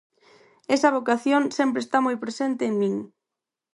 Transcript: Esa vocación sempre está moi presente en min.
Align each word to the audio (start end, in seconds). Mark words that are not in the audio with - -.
Esa 0.75 0.93
vocación 0.97 1.41
sempre 1.57 1.79
está 1.81 1.97
moi 2.05 2.15
presente 2.23 2.63
en 2.69 2.73
min. 2.81 2.95